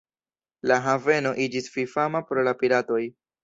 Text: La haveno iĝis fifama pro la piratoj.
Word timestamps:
La 0.71 0.77
haveno 0.85 1.35
iĝis 1.47 1.69
fifama 1.77 2.25
pro 2.31 2.49
la 2.51 2.59
piratoj. 2.65 3.03